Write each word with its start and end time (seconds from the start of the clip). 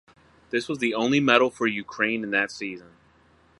This 0.49 0.67
was 0.67 0.79
the 0.79 0.95
only 0.95 1.19
medal 1.19 1.51
for 1.51 1.67
Ukraine 1.67 2.23
in 2.23 2.31
that 2.31 2.49
season. 2.49 2.95